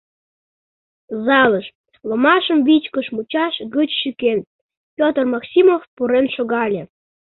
Залыш, 1.25 1.67
ломашым 2.07 2.59
вичкыж 2.67 3.07
мучаш 3.15 3.55
гыч 3.75 3.89
шӱкен, 4.01 4.39
Петр 4.97 5.23
Максимов 5.33 5.81
пурен 5.95 6.25
шогале. 6.35 6.81